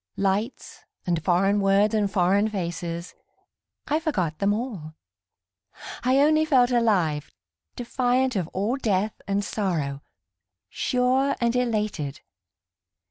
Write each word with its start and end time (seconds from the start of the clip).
Lights 0.17 0.83
and 1.05 1.23
foreign 1.23 1.59
words 1.61 1.93
and 1.93 2.09
foreign 2.11 2.47
faces, 2.47 3.13
I 3.87 3.99
forgot 3.99 4.39
them 4.39 4.51
all; 4.51 4.95
I 6.03 6.17
only 6.21 6.43
felt 6.43 6.71
alive, 6.71 7.29
defiant 7.75 8.35
of 8.35 8.47
all 8.47 8.77
death 8.77 9.21
and 9.27 9.45
sorrow, 9.45 10.01
Sure 10.69 11.35
and 11.39 11.55
elated. 11.55 12.21